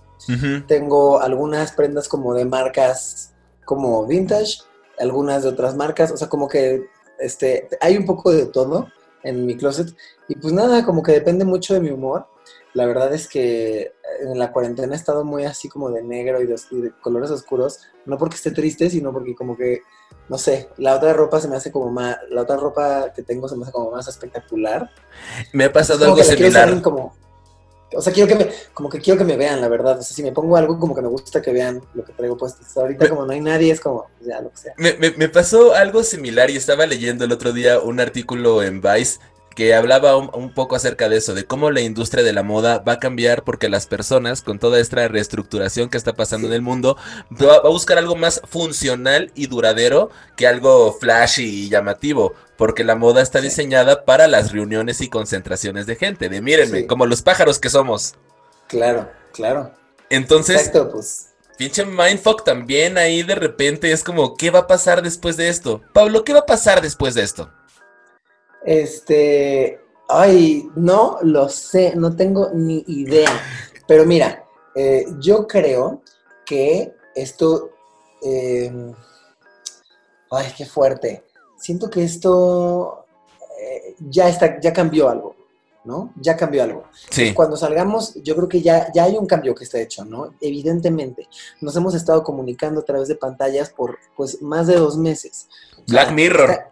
[0.68, 4.62] Tengo algunas prendas como de marcas como vintage,
[5.00, 6.88] algunas de otras marcas, o sea, como que
[7.20, 8.88] este, hay un poco de todo
[9.24, 9.96] en mi closet.
[10.28, 12.26] Y pues nada, como que depende mucho de mi humor.
[12.74, 16.46] La verdad es que en la cuarentena he estado muy así como de negro y
[16.46, 16.58] de,
[17.02, 19.82] colores oscuros, no porque esté triste, sino porque como que,
[20.28, 23.48] no sé, la otra ropa se me hace como más, la otra ropa que tengo
[23.48, 24.90] se me hace como más espectacular.
[25.54, 26.82] Me ha pasado algo similar.
[26.82, 27.16] Como,
[27.96, 29.98] o sea, quiero que me, como que quiero que me vean, la verdad.
[29.98, 32.38] O sea, si me pongo algo, como que me gusta que vean lo que traigo
[32.38, 32.62] puesto.
[32.80, 34.74] ahorita, como no hay nadie, es como, ya, lo que sea.
[34.78, 38.82] Me, me, me, pasó algo similar y estaba leyendo el otro día un artículo en
[38.82, 39.20] Vice
[39.60, 42.94] que hablaba un, poco acerca de eso, de cómo la industria de la moda va
[42.94, 46.96] a cambiar porque las personas, con toda esta reestructuración que está pasando en el mundo,
[47.30, 52.36] va, a buscar algo más funcional y duradero que algo flashy y llamativo.
[52.56, 56.30] Porque la moda está diseñada para las reuniones y concentraciones de gente.
[56.30, 58.16] De mírenme, como los pájaros que somos.
[58.68, 59.74] Claro, claro.
[60.10, 61.32] Entonces, pues.
[61.58, 65.82] pinche mindfuck también ahí de repente es como, ¿qué va a pasar después de esto?
[65.92, 67.52] Pablo, ¿qué va a pasar después de esto?
[68.66, 73.30] Este, ay, no lo sé, no tengo ni idea.
[73.88, 74.46] Pero mira,
[74.76, 76.02] eh, yo creo
[76.46, 77.72] que esto,
[78.22, 78.94] em,
[80.32, 81.24] ay, qué fuerte.
[81.58, 83.06] Siento que esto
[83.62, 85.36] eh, ya está, ya cambió algo.
[85.86, 86.14] ¿no?
[86.22, 86.84] Ya cambió algo.
[87.10, 87.34] Sí.
[87.34, 90.36] Cuando salgamos, yo creo que ya, ya hay un cambio que está hecho, ¿no?
[90.42, 91.28] Evidentemente,
[91.62, 95.48] nos hemos estado comunicando a través de pantallas por, pues, más de dos meses.
[95.80, 96.50] O Black sea, Mirror.
[96.52, 96.72] está-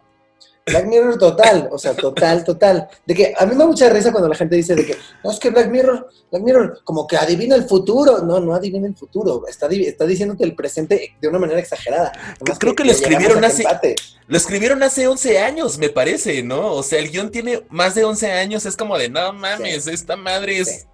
[0.68, 2.88] Black Mirror total, o sea, total, total.
[3.06, 5.32] De que a mí me da mucha risa cuando la gente dice de que, no,
[5.32, 8.20] es que Black Mirror, Black Mirror, como que adivina el futuro.
[8.20, 12.12] No, no adivina el futuro, está, está diciéndote el presente de una manera exagerada.
[12.60, 13.96] Creo que lo escribieron hace- empate.
[14.28, 16.74] Lo escribieron hace 11 años, me parece, ¿no?
[16.74, 20.18] O sea, el guion tiene más de 11 años, es como de, no mames, esta
[20.18, 20.86] madre es...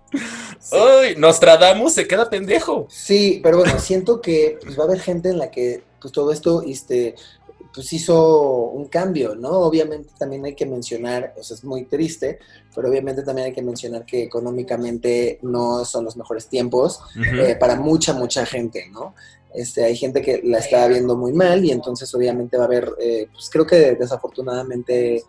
[0.60, 0.78] Sí.
[0.78, 1.16] ¡Ay!
[1.18, 2.86] Nostradamus se queda pendejo.
[2.90, 6.32] Sí, pero bueno, siento que pues, va a haber gente en la que pues todo
[6.32, 7.16] esto este,
[7.74, 9.50] pues hizo un cambio, ¿no?
[9.50, 12.40] Obviamente también hay que mencionar, o sea, es muy triste,
[12.74, 17.76] pero obviamente también hay que mencionar que económicamente no son los mejores tiempos eh, para
[17.76, 19.16] mucha, mucha gente, ¿no?
[19.54, 22.92] Este, hay gente que la está viendo muy mal y entonces obviamente va a haber,
[23.00, 25.24] eh, pues creo que desafortunadamente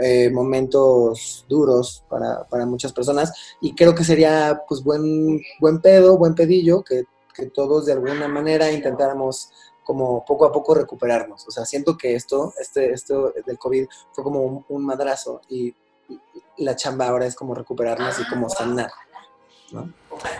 [0.00, 6.16] eh, momentos duros para, para muchas personas y creo que sería pues buen, buen pedo,
[6.16, 9.50] buen pedillo, que, que todos de alguna manera intentáramos
[9.88, 11.48] como poco a poco recuperarnos.
[11.48, 15.74] O sea, siento que esto, este, esto del COVID fue como un, un madrazo y,
[16.58, 18.90] y la chamba ahora es como recuperarnos y como sanar.
[19.72, 19.90] ¿no?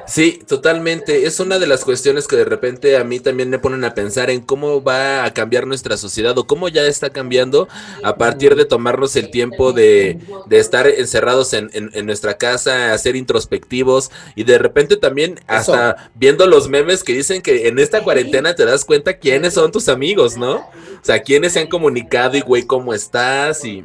[0.06, 1.26] Sí, totalmente.
[1.26, 4.30] Es una de las cuestiones que de repente a mí también me ponen a pensar
[4.30, 7.68] en cómo va a cambiar nuestra sociedad o cómo ya está cambiando
[8.02, 12.92] a partir de tomarnos el tiempo de, de estar encerrados en, en- en nuestra casa,
[12.92, 17.78] a ser introspectivos y de repente también hasta viendo los memes que dicen que en
[17.78, 20.56] esta cuarentena te das cuenta quiénes son tus amigos, ¿no?
[20.56, 23.64] O sea, quiénes se han comunicado y güey, ¿cómo estás?
[23.64, 23.84] Y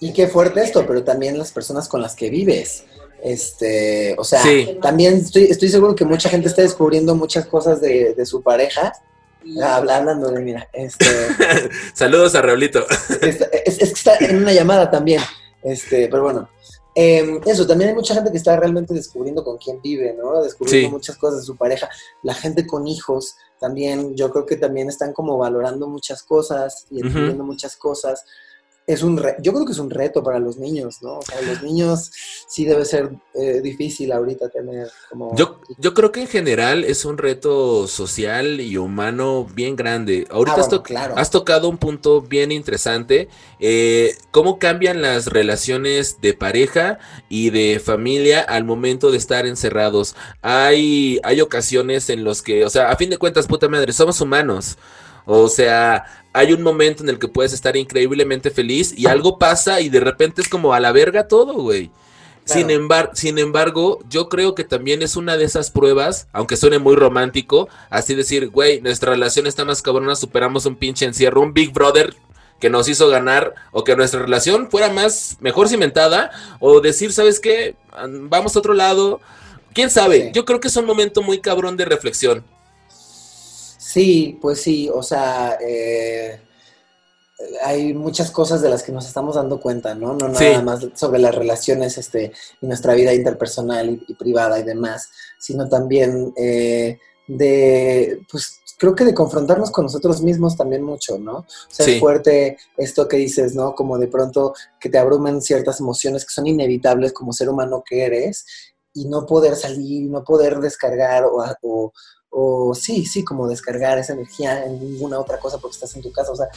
[0.00, 2.84] Y qué fuerte esto, pero también las personas con las que vives.
[3.22, 4.78] Este, o sea, Sí.
[4.82, 8.92] también estoy, estoy seguro que mucha gente está descubriendo muchas cosas de, de su pareja.
[9.62, 11.04] Ah, habla- Hablando de, mira, este,
[11.94, 12.84] saludos a Raulito.
[13.22, 15.20] Está- es, es que está en una llamada también.
[15.62, 16.48] Este, pero bueno.
[16.94, 20.42] Eh, eso, también hay mucha gente que está realmente descubriendo con quién vive, ¿no?
[20.42, 20.92] Descubriendo Sí.
[20.92, 21.88] muchas cosas de su pareja.
[22.22, 27.00] La gente con hijos también, yo creo que también están como valorando muchas cosas y
[27.00, 28.24] entendiendo muchas cosas.
[28.84, 31.20] Es un re- yo creo que es un reto para los niños, ¿no?
[31.22, 32.10] Sea, los niños
[32.48, 35.36] sí debe ser eh, difícil ahorita tener como...
[35.36, 40.26] Yo, yo creo que en general es un reto social y humano bien grande.
[40.30, 41.14] Ahorita Ah, has, to- claro.
[41.16, 43.28] has tocado un punto bien interesante.
[43.60, 50.16] eh, ¿Cómo cambian las relaciones de pareja y de familia al momento de estar encerrados?
[50.42, 54.20] Hay, hay ocasiones en los que, o sea, a fin de cuentas, puta madre, somos
[54.20, 54.76] humanos.
[55.24, 59.80] O sea, hay un momento en el que puedes estar increíblemente feliz y algo pasa
[59.80, 61.90] y de repente es como a la verga todo, güey.
[62.44, 66.80] Sin, embar- sin embargo, yo creo que también es una de esas pruebas, aunque suene
[66.80, 71.54] muy romántico, así decir, güey, nuestra relación está más cabrona, superamos un pinche encierro, un
[71.54, 72.16] Big Brother
[72.58, 77.38] que nos hizo ganar, o que nuestra relación fuera más, mejor cimentada, o decir, ¿sabes
[77.38, 77.76] qué?
[78.28, 79.20] Vamos a otro lado.
[79.72, 80.26] ¿Quién sabe?
[80.26, 80.30] Sí.
[80.32, 82.44] Yo creo que es un momento muy cabrón de reflexión.
[83.92, 86.40] Sí, pues sí, o sea, eh,
[87.64, 90.14] hay muchas cosas de las que nos estamos dando cuenta, ¿no?
[90.14, 90.44] No Sí.
[90.44, 95.10] nada más sobre las relaciones este, y nuestra vida interpersonal y, y privada y demás,
[95.38, 101.38] sino también eh, de, pues creo que de confrontarnos con nosotros mismos también mucho, ¿no?
[101.38, 101.92] O sea, Sí.
[101.94, 103.74] es fuerte esto que dices, ¿no?
[103.74, 108.04] Como de pronto que te abruman ciertas emociones que son inevitables como ser humano que
[108.04, 108.44] eres
[108.94, 111.92] y no poder salir, no poder descargar o, o,
[112.34, 116.10] o sí, sí, como descargar esa energía en ninguna otra cosa porque estás en tu
[116.10, 116.32] casa.
[116.32, 116.48] O sea,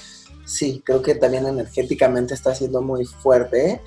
[0.45, 3.81] sí, creo que también energéticamente está siendo muy fuerte,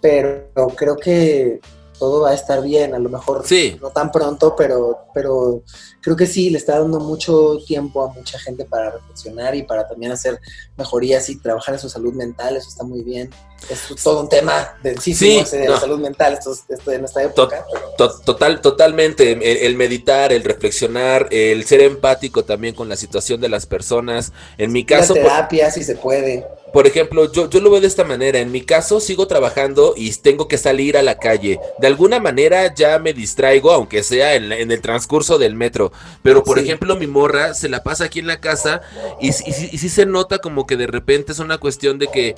[0.00, 1.60] pero creo que
[1.98, 3.76] todo va a estar bien, a lo mejor Sí.
[3.80, 5.62] no tan pronto, pero, pero
[6.00, 9.86] creo que sí, le está dando mucho tiempo a mucha gente para reflexionar y para
[9.86, 10.40] también hacer
[10.76, 13.30] mejorías y trabajar en su salud mental, eso está muy bien.
[13.70, 15.72] Es todo un tema densísimo Sí, de no.
[15.74, 17.64] la salud mental esto, esto en esta época.
[17.96, 19.30] To- Total, totalmente.
[19.32, 24.32] El, el meditar, el reflexionar, el ser empático también con la situación de las personas.
[24.58, 26.44] En mi caso, la por, terapia, si se puede.
[26.72, 28.38] Por ejemplo, yo, yo lo veo de esta manera.
[28.38, 31.60] En mi caso, sigo trabajando y tengo que salir a la calle.
[31.78, 35.92] De alguna manera ya me distraigo, aunque sea en, el transcurso del metro.
[36.22, 36.64] Pero, por Sí.
[36.64, 38.80] ejemplo, mi morra se la pasa aquí en la casa
[39.20, 42.08] y, y, sí- y sí se nota como que de repente es una cuestión de
[42.08, 42.36] que,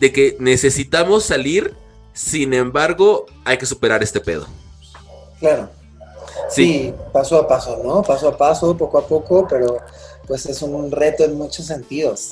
[0.00, 1.74] de que necesitamos salir.
[2.12, 4.46] Sin embargo, hay que superar este pedo.
[5.40, 5.68] Claro.
[6.48, 6.92] Sí.
[7.12, 8.02] paso a paso, ¿no?
[8.02, 9.78] Paso a paso, poco a poco, pero
[10.26, 12.30] pues es un reto en muchos sentidos.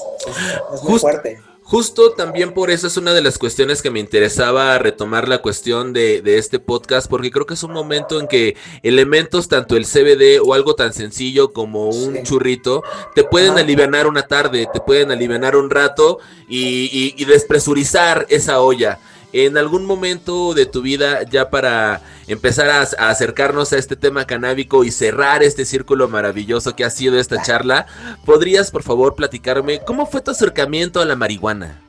[0.74, 1.40] Es, muy fuerte.
[1.64, 5.92] Justo también por eso es una de las cuestiones que me interesaba retomar la cuestión
[5.92, 9.86] de, de, este podcast, porque creo que es un momento en que elementos, tanto el
[9.86, 12.82] CBD o algo tan sencillo como un churrito,
[13.14, 18.60] te pueden aliviar una tarde, te pueden aliviar un rato y, y, y despresurizar esa
[18.60, 18.98] olla
[19.32, 24.84] en algún momento de tu vida, ya para empezar a, acercarnos a este tema canábico
[24.84, 27.86] y cerrar este círculo maravilloso que ha sido esta charla,
[28.24, 31.82] ¿podrías por favor platicarme cómo fue tu acercamiento a la marihuana?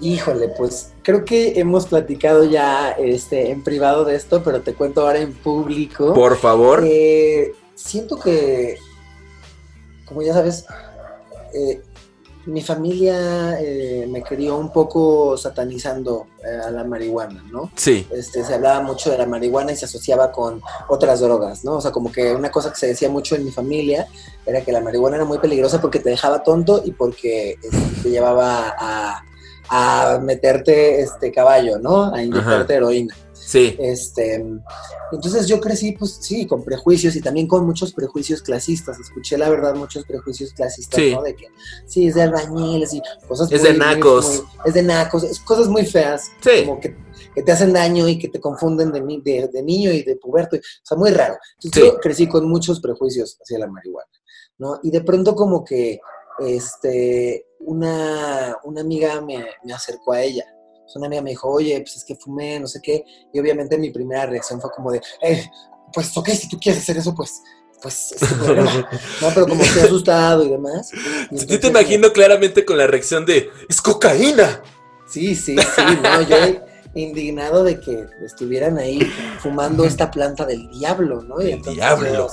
[0.00, 5.02] Híjole, pues creo que hemos platicado ya este, en privado de esto, pero te cuento
[5.02, 6.12] ahora en público.
[6.14, 6.82] Por favor.
[6.84, 8.76] Eh, siento que,
[10.04, 10.66] como ya sabes,
[11.54, 11.80] eh,
[12.46, 17.70] mi familia eh, me crió un poco satanizando eh, a la marihuana, ¿no?
[17.74, 18.06] Sí.
[18.10, 21.76] Este, se hablaba mucho de la marihuana y se asociaba con otras drogas, ¿no?
[21.76, 24.06] O sea, como que una cosa que se decía mucho en mi familia
[24.44, 28.10] era que la marihuana era muy peligrosa porque te dejaba tonto y porque este, te
[28.10, 29.24] llevaba a,
[29.68, 32.14] a, meterte este caballo, ¿no?
[32.14, 33.14] A inyectarte heroína.
[33.46, 33.76] Sí.
[33.78, 34.44] Este,
[35.12, 38.98] entonces yo crecí, pues sí, con prejuicios y también con muchos prejuicios clasistas.
[38.98, 41.22] Escuché, la verdad, muchos prejuicios clasistas, ¿no?
[41.22, 41.48] De que
[41.86, 44.42] sí, es de albañiles y cosas Es de nacos.
[44.64, 46.30] es de nacos, es cosas muy feas.
[46.40, 46.64] Sí.
[46.64, 46.96] Como que,
[47.42, 50.56] te hacen daño y que te confunden de, de, de niño y de puberto.
[50.56, 51.36] O sea, muy raro.
[51.62, 54.10] Entonces yo crecí con muchos prejuicios hacia la marihuana,
[54.58, 54.80] ¿no?
[54.82, 56.00] Y de pronto como que,
[56.38, 60.44] este, una, una amiga me, me acercó a ella
[60.96, 63.04] una amiga me dijo, oye, pues es que fumé, no sé qué.
[63.32, 65.50] Y obviamente mi primera reacción fue como de, eh,
[65.92, 67.42] pues ok, si tú quieres hacer eso, pues
[67.84, 68.22] pues es
[69.20, 69.28] ¿no?
[69.34, 70.90] Pero como estoy asustado y demás.
[71.30, 74.62] Yo te imagino claramente con la reacción de, es cocaína.
[75.06, 76.36] Sí, sí, sí, no, yo
[76.94, 79.00] indignado de que estuvieran ahí
[79.38, 81.42] fumando esta planta del diablo, ¿no?
[81.42, 82.28] Y diablo.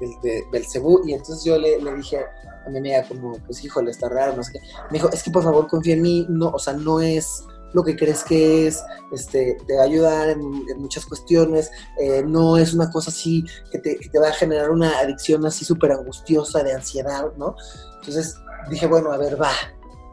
[0.00, 2.18] del, del, cebú, y entonces yo le, le dije
[2.66, 4.60] a mi amiga como, pues híjole, está raro, no sé qué.
[4.90, 7.84] Me dijo, es que por favor confía en mí, no, o sea, no es lo
[7.84, 10.40] que crees que es, este, te va a ayudar en,
[10.78, 15.44] muchas cuestiones, eh, no es una cosa así que te, va a generar una adicción
[15.46, 17.54] así súper angustiosa de ansiedad, ¿no?
[18.00, 18.36] Entonces
[18.70, 19.52] dije, bueno, a ver, va,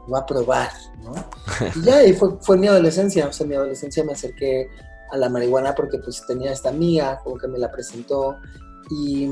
[0.08, 0.70] voy a probar,
[1.04, 1.14] ¿no?
[1.76, 4.70] Y ya, y fue, fue mi adolescencia, o sea, mi adolescencia me acerqué
[5.12, 8.38] a la marihuana porque pues tenía esta amiga, como que me la presentó
[8.90, 9.30] y,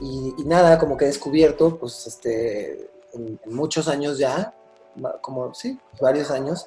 [0.00, 4.54] y, nada, como que he descubierto, pues, este, en muchos años ya,
[5.20, 6.66] como, sí, varios años,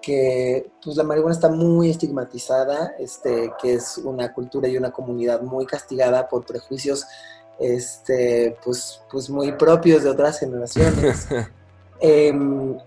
[0.00, 5.42] que pues la marihuana está muy estigmatizada, este, que es una cultura y una comunidad
[5.42, 7.06] muy castigada por prejuicios
[7.58, 11.26] este, pues, pues muy propios de otras generaciones.
[12.00, 12.78] Em,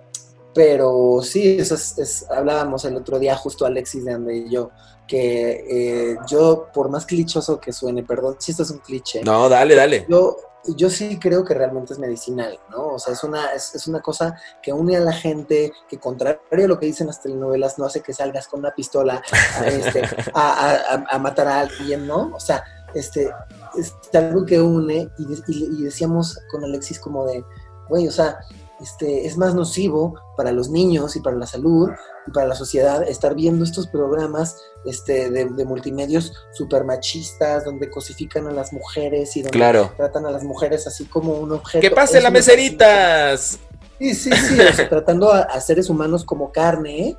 [0.53, 4.71] pero sí, eso es, hablábamos el otro día justo Alexis de Ande y yo,
[5.05, 5.65] que
[6.13, 9.21] eh, yo, por más clichoso que suene, perdón si esto es un cliché.
[9.23, 10.05] No, dale, dale.
[10.09, 12.89] Yo, yo sí creo que realmente es medicinal, ¿no?
[12.89, 16.67] O sea, es una, es, una cosa que une a la gente, que contrario a
[16.67, 19.21] lo que dicen las telenovelas, no hace que salgas con una pistola
[19.59, 22.31] a, este, a, matar a alguien, ¿no?
[22.33, 23.31] O sea, este,
[23.77, 27.43] es algo que une y, decíamos con Alexis como de,
[27.89, 28.39] güey, o sea,
[28.81, 31.89] este, es más nocivo para los niños y para la salud
[32.27, 38.47] y para la sociedad estar viendo estos programas este, de, multimedios super machistas donde cosifican
[38.47, 41.81] a las mujeres y donde tratan a las mujeres así como un objeto.
[41.81, 43.59] ¡Que pase las meseritas!
[43.99, 47.15] Sí, sí, sí, o sea, tratando a, seres humanos como carne,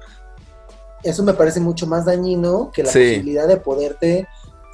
[1.05, 4.27] eso me parece mucho más dañino que la posibilidad de poderte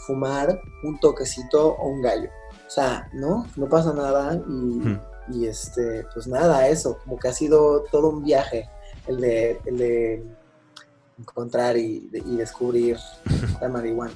[0.07, 2.31] fumar un toquecito o un gallo.
[2.67, 3.47] O sea, ¿no?
[3.57, 4.99] No pasa nada y,
[5.33, 8.69] y este, pues nada, eso, como que ha sido todo un viaje
[9.07, 10.23] el de, el de
[11.19, 12.97] encontrar y, descubrir
[13.61, 14.15] la marihuana.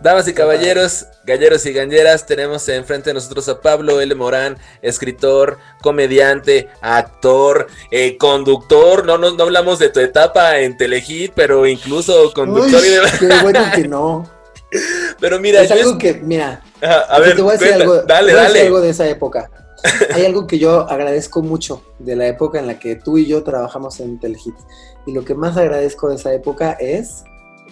[0.00, 4.14] Damas y caballeros, galleros y galleras, tenemos enfrente de nosotros a Pablo L.
[4.14, 9.06] Morán, escritor, comediante, actor, eh, conductor.
[9.06, 13.18] No, no, no hablamos de tu etapa en Telehit, pero incluso conductor y demás.
[13.18, 14.30] Qué bueno que no.
[15.20, 18.62] Pero mira, es algo que, mira, a ver, te voy a decir algo, dale, dale.
[18.62, 19.48] algo de esa época.
[20.14, 23.42] Hay algo que yo agradezco mucho de la época en la que tú y yo
[23.42, 24.54] trabajamos en Telehit.
[25.06, 27.24] Y lo que más agradezco de esa época es,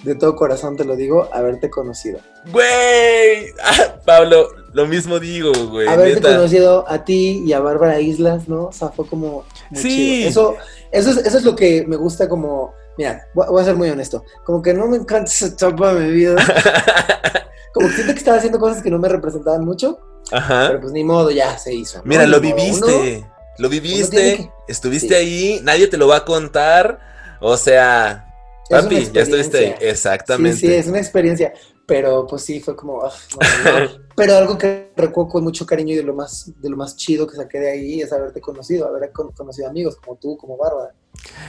[0.02, 2.18] de todo corazón te lo digo, haberte conocido.
[2.50, 5.88] Güey, ah, Pablo, lo mismo digo, güey.
[5.88, 8.66] Haberte conocido a ti y a Bárbara Islas, ¿no?
[8.66, 9.44] O sea, fue como...
[9.72, 10.24] sí.
[10.24, 10.56] Eso,
[10.90, 12.74] eso, es, eso es lo que me gusta como...
[12.98, 14.22] Mira, voy a ser muy honesto.
[14.44, 16.36] Como que no me encanta esa etapa de mi vida.
[17.72, 19.98] Como que siento que estaba haciendo cosas que no me representaban mucho.
[20.30, 20.68] Ajá.
[20.68, 22.00] Pero pues ni modo, ya se hizo.
[22.04, 23.24] Mira, lo viviste.
[23.58, 24.50] lo viviste.
[24.68, 25.60] Estuviste ahí.
[25.62, 27.00] Nadie te lo va a contar.
[27.40, 28.32] O sea,
[28.70, 29.74] Papi, ya estuviste ahí.
[29.80, 30.58] Exactamente.
[30.58, 31.52] Sí, sí, es una experiencia.
[31.84, 33.02] Pero pues sí, fue como.
[33.02, 33.90] no, no.
[34.16, 37.26] Pero algo que recuerdo con mucho cariño y de lo más, de lo más chido
[37.26, 40.94] que saqué de ahí es haberte conocido, haber con- conocido amigos como tú, como Bárbara.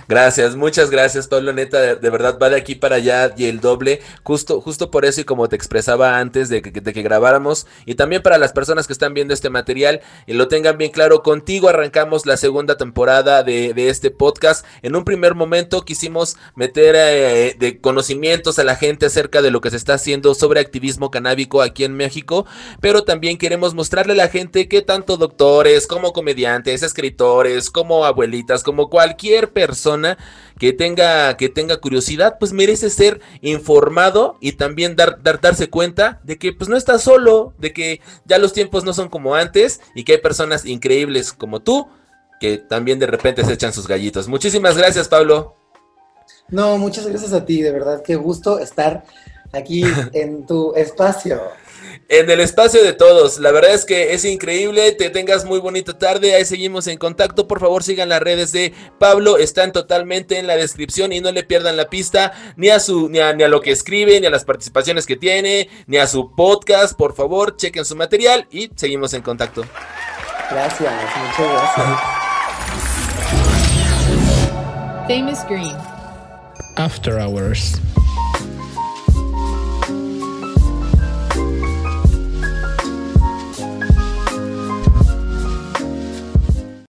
[0.10, 1.54] Gracias, muchas gracias, Pablo.
[1.54, 4.02] Neta, de, de verdad va de aquí para allá y el doble.
[4.22, 7.66] Justo, justo por eso y como te expresaba antes de que, de que grabáramos.
[7.86, 11.24] Y también para las personas que están viendo este material y lo tengan bien claro,
[11.24, 14.66] contigo arrancamos la segunda temporada de, de este podcast.
[14.82, 19.62] En un primer momento quisimos meter eh, de conocimientos a la gente acerca de lo
[19.62, 22.46] que se está haciendo sobre activismo canábico aquí en México.
[22.82, 28.64] Pero también queremos mostrarle a la gente que tanto doctores como comediantes, escritores, como abuelitas,
[28.64, 30.18] como cualquier persona
[30.60, 36.20] que tenga, que tenga curiosidad, pues merece ser informado y también dar, dar, darse cuenta
[36.24, 39.82] de que pues no está solo, de que ya los tiempos no son como antes
[39.96, 41.88] y que hay personas increíbles como tú
[42.44, 44.28] que también de repente se echan sus gallitos.
[44.28, 45.56] Muchísimas gracias, Pablo.
[46.50, 49.06] No, muchas gracias a ti, de verdad, qué gusto estar
[49.54, 49.84] aquí
[50.14, 51.42] en tu espacio.
[52.10, 55.98] En el espacio de todos, la verdad es que es increíble, te tengas muy bonita
[55.98, 60.46] tarde, ahí seguimos en contacto, por favor sigan las redes de Pablo, están totalmente en
[60.46, 63.48] la descripción y no le pierdan la pista ni a su ni a, ni a
[63.48, 67.56] lo que escribe, ni a las participaciones que tiene, ni a su podcast, por favor,
[67.56, 69.64] chequen su material y seguimos en contacto.
[70.52, 72.24] Gracias, muchas gracias.
[75.08, 75.76] Famous Green.
[76.76, 77.80] After Hours.